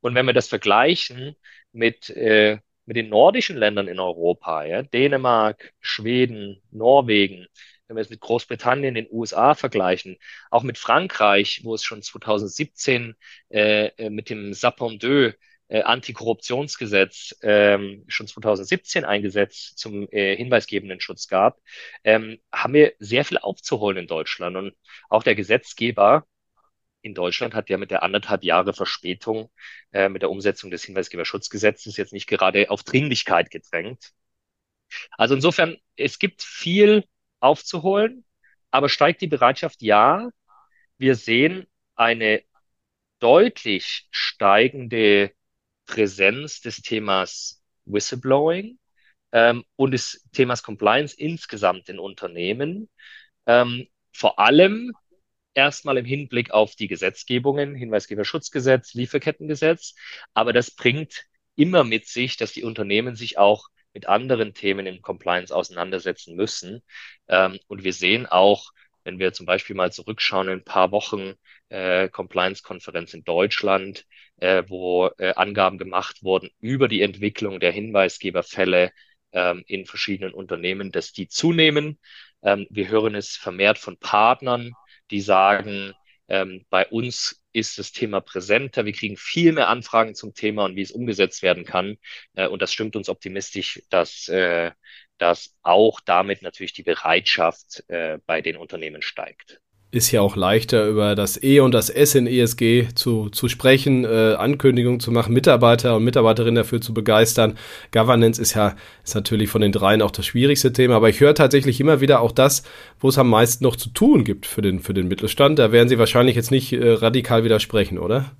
Und 0.00 0.14
wenn 0.14 0.26
wir 0.26 0.34
das 0.34 0.48
vergleichen 0.48 1.34
mit, 1.72 2.10
äh, 2.10 2.58
mit 2.84 2.96
den 2.96 3.08
nordischen 3.08 3.56
Ländern 3.56 3.88
in 3.88 3.98
Europa, 3.98 4.64
ja, 4.64 4.82
Dänemark, 4.82 5.72
Schweden, 5.80 6.60
Norwegen, 6.70 7.46
wenn 7.86 7.96
wir 7.96 8.00
es 8.02 8.10
mit 8.10 8.20
Großbritannien, 8.20 8.94
den 8.94 9.08
USA 9.10 9.54
vergleichen, 9.54 10.16
auch 10.50 10.62
mit 10.62 10.78
Frankreich, 10.78 11.60
wo 11.64 11.74
es 11.74 11.84
schon 11.84 12.02
2017 12.02 13.14
äh, 13.50 13.86
äh, 13.96 14.10
mit 14.10 14.30
dem 14.30 14.54
Sapon 14.54 14.98
2 15.00 15.34
äh, 15.68 15.82
Antikorruptionsgesetz 15.82 17.36
ähm, 17.42 18.04
schon 18.08 18.26
2017 18.26 19.04
eingesetzt 19.04 19.78
zum 19.78 20.08
äh, 20.10 20.36
hinweisgebenden 20.36 21.00
Schutz 21.00 21.28
gab, 21.28 21.60
ähm, 22.04 22.38
haben 22.52 22.74
wir 22.74 22.94
sehr 22.98 23.24
viel 23.24 23.38
aufzuholen 23.38 23.98
in 23.98 24.06
Deutschland. 24.06 24.56
Und 24.56 24.74
auch 25.08 25.22
der 25.22 25.34
Gesetzgeber 25.34 26.26
in 27.02 27.14
Deutschland 27.14 27.54
hat 27.54 27.68
ja 27.70 27.76
mit 27.76 27.90
der 27.90 28.02
anderthalb 28.02 28.44
Jahre 28.44 28.72
Verspätung 28.72 29.50
äh, 29.92 30.08
mit 30.08 30.22
der 30.22 30.30
Umsetzung 30.30 30.70
des 30.70 30.84
Hinweisgeberschutzgesetzes 30.84 31.96
jetzt 31.96 32.12
nicht 32.12 32.26
gerade 32.26 32.70
auf 32.70 32.82
Dringlichkeit 32.82 33.50
gedrängt. 33.50 34.12
Also 35.18 35.34
insofern, 35.34 35.76
es 35.96 36.18
gibt 36.18 36.42
viel 36.42 37.04
aufzuholen. 37.44 38.24
Aber 38.70 38.88
steigt 38.88 39.20
die 39.20 39.28
Bereitschaft? 39.28 39.82
Ja. 39.82 40.30
Wir 40.98 41.14
sehen 41.14 41.66
eine 41.94 42.42
deutlich 43.20 44.08
steigende 44.10 45.32
Präsenz 45.86 46.60
des 46.60 46.82
Themas 46.82 47.62
Whistleblowing 47.84 48.78
ähm, 49.32 49.64
und 49.76 49.92
des 49.92 50.26
Themas 50.32 50.62
Compliance 50.62 51.14
insgesamt 51.16 51.88
in 51.88 51.98
Unternehmen. 51.98 52.88
Ähm, 53.46 53.86
vor 54.12 54.38
allem 54.38 54.92
erstmal 55.54 55.98
im 55.98 56.04
Hinblick 56.04 56.50
auf 56.50 56.74
die 56.74 56.88
Gesetzgebungen, 56.88 57.74
Hinweisgeberschutzgesetz, 57.74 58.94
Lieferkettengesetz. 58.94 59.94
Aber 60.32 60.52
das 60.52 60.70
bringt 60.70 61.26
immer 61.56 61.84
mit 61.84 62.06
sich, 62.06 62.36
dass 62.36 62.52
die 62.52 62.64
Unternehmen 62.64 63.14
sich 63.14 63.38
auch 63.38 63.68
mit 63.94 64.06
anderen 64.08 64.54
Themen 64.54 64.86
im 64.86 65.00
Compliance 65.02 65.54
auseinandersetzen 65.54 66.36
müssen. 66.36 66.82
Ähm, 67.28 67.58
und 67.68 67.84
wir 67.84 67.92
sehen 67.92 68.26
auch, 68.26 68.72
wenn 69.04 69.18
wir 69.18 69.32
zum 69.32 69.46
Beispiel 69.46 69.76
mal 69.76 69.92
zurückschauen, 69.92 70.48
in 70.48 70.54
ein 70.54 70.64
paar 70.64 70.90
Wochen 70.90 71.34
äh, 71.68 72.08
Compliance-Konferenz 72.08 73.14
in 73.14 73.24
Deutschland, 73.24 74.06
äh, 74.36 74.64
wo 74.66 75.10
äh, 75.18 75.34
Angaben 75.34 75.78
gemacht 75.78 76.22
wurden 76.22 76.50
über 76.60 76.88
die 76.88 77.02
Entwicklung 77.02 77.60
der 77.60 77.72
Hinweisgeberfälle 77.72 78.92
ähm, 79.32 79.64
in 79.66 79.86
verschiedenen 79.86 80.34
Unternehmen, 80.34 80.92
dass 80.92 81.12
die 81.12 81.28
zunehmen. 81.28 81.98
Ähm, 82.42 82.66
wir 82.70 82.88
hören 82.88 83.14
es 83.14 83.36
vermehrt 83.36 83.78
von 83.78 83.98
Partnern, 83.98 84.72
die 85.10 85.20
sagen, 85.20 85.92
ähm, 86.28 86.64
bei 86.70 86.86
uns 86.86 87.42
ist 87.52 87.78
das 87.78 87.92
Thema 87.92 88.20
präsenter. 88.20 88.84
Wir 88.84 88.92
kriegen 88.92 89.16
viel 89.16 89.52
mehr 89.52 89.68
Anfragen 89.68 90.14
zum 90.14 90.34
Thema 90.34 90.64
und 90.64 90.76
wie 90.76 90.82
es 90.82 90.90
umgesetzt 90.90 91.42
werden 91.42 91.64
kann. 91.64 91.96
Äh, 92.34 92.48
und 92.48 92.62
das 92.62 92.72
stimmt 92.72 92.96
uns 92.96 93.08
optimistisch, 93.08 93.82
dass, 93.90 94.28
äh, 94.28 94.72
dass 95.18 95.56
auch 95.62 96.00
damit 96.00 96.42
natürlich 96.42 96.72
die 96.72 96.82
Bereitschaft 96.82 97.84
äh, 97.88 98.18
bei 98.26 98.40
den 98.40 98.56
Unternehmen 98.56 99.02
steigt. 99.02 99.60
Ist 99.94 100.10
ja 100.10 100.20
auch 100.20 100.36
leichter, 100.36 100.86
über 100.88 101.14
das 101.14 101.42
E 101.42 101.60
und 101.60 101.72
das 101.72 101.88
S 101.88 102.14
in 102.14 102.26
ESG 102.26 102.88
zu, 102.94 103.30
zu 103.30 103.48
sprechen, 103.48 104.04
äh, 104.04 104.34
Ankündigungen 104.34 105.00
zu 105.00 105.12
machen, 105.12 105.32
Mitarbeiter 105.32 105.96
und 105.96 106.04
Mitarbeiterinnen 106.04 106.56
dafür 106.56 106.80
zu 106.80 106.92
begeistern. 106.92 107.56
Governance 107.92 108.40
ist 108.40 108.54
ja 108.54 108.74
ist 109.04 109.14
natürlich 109.14 109.48
von 109.48 109.62
den 109.62 109.72
dreien 109.72 110.02
auch 110.02 110.10
das 110.10 110.26
schwierigste 110.26 110.72
Thema, 110.72 110.96
aber 110.96 111.08
ich 111.08 111.20
höre 111.20 111.34
tatsächlich 111.34 111.80
immer 111.80 112.00
wieder 112.00 112.20
auch 112.20 112.32
das, 112.32 112.64
wo 112.98 113.08
es 113.08 113.18
am 113.18 113.30
meisten 113.30 113.64
noch 113.64 113.76
zu 113.76 113.90
tun 113.90 114.24
gibt 114.24 114.46
für 114.46 114.62
den, 114.62 114.80
für 114.80 114.94
den 114.94 115.08
Mittelstand. 115.08 115.58
Da 115.58 115.72
werden 115.72 115.88
Sie 115.88 115.98
wahrscheinlich 115.98 116.36
jetzt 116.36 116.50
nicht 116.50 116.72
äh, 116.72 116.92
radikal 116.92 117.44
widersprechen, 117.44 117.98
oder? 117.98 118.32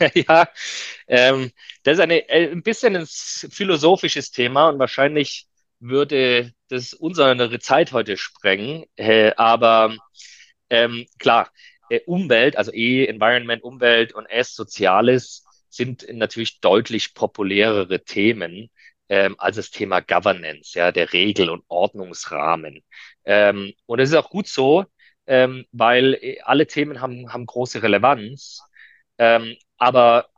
Ja, 0.14 0.48
ähm, 1.06 1.52
das 1.84 1.94
ist 1.94 2.00
eine, 2.00 2.28
äh, 2.28 2.50
ein 2.50 2.62
bisschen 2.62 2.96
ein 2.96 3.06
philosophisches 3.06 4.32
Thema 4.32 4.68
und 4.68 4.78
wahrscheinlich 4.80 5.46
würde 5.78 6.52
das 6.68 6.94
unsere 6.94 7.58
Zeit 7.60 7.92
heute 7.92 8.16
sprengen. 8.16 8.84
Äh, 8.96 9.32
aber 9.36 9.96
ähm, 10.72 11.06
klar, 11.18 11.50
äh, 11.90 12.00
Umwelt, 12.06 12.56
also 12.56 12.72
E, 12.72 13.06
Environment, 13.06 13.62
Umwelt 13.62 14.14
und 14.14 14.26
S, 14.26 14.54
Soziales 14.54 15.44
sind 15.68 16.06
natürlich 16.12 16.60
deutlich 16.60 17.14
populärere 17.14 18.04
Themen 18.04 18.70
ähm, 19.08 19.34
als 19.38 19.56
das 19.56 19.70
Thema 19.70 20.00
Governance, 20.00 20.78
ja, 20.78 20.92
der 20.92 21.12
Regel- 21.12 21.50
und 21.50 21.64
Ordnungsrahmen. 21.68 22.82
Ähm, 23.24 23.72
und 23.86 23.98
das 24.00 24.10
ist 24.10 24.16
auch 24.16 24.30
gut 24.30 24.46
so, 24.48 24.84
ähm, 25.26 25.66
weil 25.72 26.14
äh, 26.14 26.40
alle 26.42 26.66
Themen 26.66 27.00
haben, 27.00 27.32
haben 27.32 27.46
große 27.46 27.82
Relevanz. 27.82 28.62
Ähm, 29.18 29.56
aber 29.78 30.28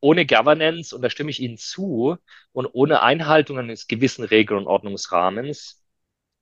ohne 0.00 0.26
Governance, 0.26 0.94
und 0.94 1.02
da 1.02 1.10
stimme 1.10 1.30
ich 1.30 1.40
Ihnen 1.40 1.58
zu, 1.58 2.16
und 2.52 2.66
ohne 2.66 3.02
Einhaltung 3.02 3.58
eines 3.58 3.86
gewissen 3.88 4.24
Regel- 4.24 4.56
und 4.56 4.66
Ordnungsrahmens 4.66 5.84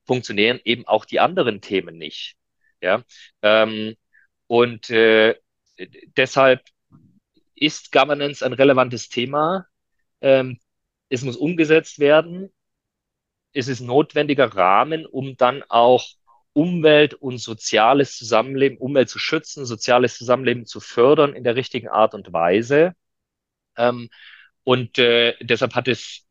funktionieren 0.05 0.59
eben 0.63 0.87
auch 0.87 1.05
die 1.05 1.19
anderen 1.19 1.61
Themen 1.61 1.97
nicht. 1.97 2.35
Ja, 2.81 3.03
ähm, 3.41 3.95
und 4.47 4.89
äh, 4.89 5.35
deshalb 6.17 6.61
ist 7.55 7.91
Governance 7.91 8.45
ein 8.45 8.53
relevantes 8.53 9.09
Thema. 9.09 9.67
Ähm, 10.21 10.59
es 11.09 11.23
muss 11.23 11.37
umgesetzt 11.37 11.99
werden. 11.99 12.51
Es 13.53 13.67
ist 13.67 13.81
notwendiger 13.81 14.45
Rahmen, 14.55 15.05
um 15.05 15.35
dann 15.37 15.63
auch 15.69 16.05
Umwelt 16.53 17.13
und 17.13 17.37
soziales 17.39 18.17
Zusammenleben, 18.17 18.77
Umwelt 18.77 19.09
zu 19.09 19.19
schützen, 19.19 19.65
soziales 19.65 20.17
Zusammenleben 20.17 20.65
zu 20.65 20.79
fördern 20.79 21.33
in 21.33 21.43
der 21.43 21.55
richtigen 21.55 21.87
Art 21.87 22.13
und 22.13 22.33
Weise. 22.33 22.93
Ähm, 23.77 24.09
und 24.63 24.97
äh, 24.99 25.35
deshalb 25.41 25.75
hat 25.75 25.87
es 25.87 26.25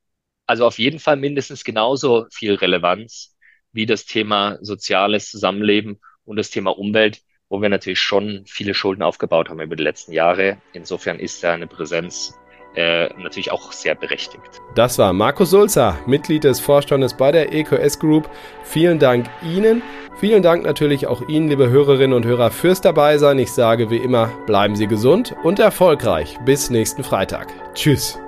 also 0.47 0.67
auf 0.67 0.79
jeden 0.79 1.01
Fall 1.01 1.17
mindestens 1.17 1.65
genauso 1.65 2.27
viel 2.33 2.55
Relevanz 2.55 3.37
wie 3.73 3.87
das 3.87 4.07
Thema 4.07 4.59
soziales 4.63 5.31
Zusammenleben 5.31 6.01
und 6.27 6.37
das 6.37 6.51
Thema 6.51 6.77
Umwelt, 6.77 7.23
wo 7.49 7.63
wir 7.63 7.69
natürlich 7.69 8.01
schon 8.01 8.43
viele 8.47 8.75
Schulden 8.75 9.03
aufgebaut 9.03 9.49
haben 9.49 9.61
über 9.61 9.77
die 9.77 9.83
letzten 9.83 10.13
Jahre. 10.13 10.59
Insofern 10.73 11.19
ist 11.19 11.43
da 11.43 11.55
eine 11.55 11.67
Präsenz 11.67 12.35
äh, 12.75 13.09
natürlich 13.17 13.53
auch 13.53 13.73
sehr 13.73 13.95
berechtigt. 13.95 14.61
Das 14.75 14.99
war 14.99 15.13
Markus 15.13 15.51
Sulzer, 15.51 15.99
Mitglied 16.07 16.45
des 16.45 16.61
Vorstandes 16.61 17.17
bei 17.17 17.33
der 17.33 17.53
EQS 17.53 17.99
Group. 17.99 18.29
Vielen 18.65 18.99
Dank 18.99 19.27
Ihnen. 19.43 19.83
Vielen 20.19 20.43
Dank 20.43 20.65
natürlich 20.65 21.07
auch 21.07 21.27
Ihnen, 21.29 21.49
liebe 21.49 21.69
Hörerinnen 21.69 22.15
und 22.15 22.25
Hörer, 22.25 22.51
fürs 22.51 22.81
Dabeisein. 22.81 23.39
Ich 23.39 23.53
sage 23.53 23.91
wie 23.91 23.99
immer, 23.99 24.29
bleiben 24.47 24.77
Sie 24.77 24.87
gesund 24.87 25.35
und 25.43 25.59
erfolgreich. 25.59 26.37
Bis 26.45 26.71
nächsten 26.71 27.05
Freitag. 27.05 27.49
Tschüss. 27.75 28.19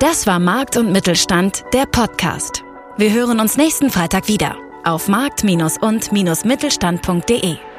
Das 0.00 0.26
war 0.26 0.38
Markt 0.38 0.76
und 0.76 0.92
Mittelstand, 0.92 1.64
der 1.72 1.86
Podcast. 1.86 2.64
Wir 2.96 3.12
hören 3.12 3.40
uns 3.40 3.56
nächsten 3.56 3.90
Freitag 3.90 4.28
wieder 4.28 4.63
auf 4.84 5.08
markt- 5.08 5.44
und-mittelstand.de. 5.78 7.73